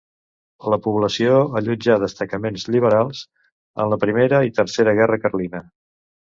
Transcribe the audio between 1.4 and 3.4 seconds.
allotjà destacaments liberals